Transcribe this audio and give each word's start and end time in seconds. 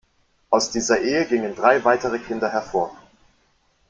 Aus 0.49 0.71
dieser 0.71 0.99
Ehe 1.01 1.25
gingen 1.27 1.53
drei 1.53 1.85
weitere 1.85 2.17
Kinder 2.17 2.49
hervor. 2.51 2.97